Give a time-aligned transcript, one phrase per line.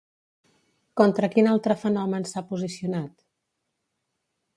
[1.01, 3.13] Contra quin altre fenomen s'ha posicionat?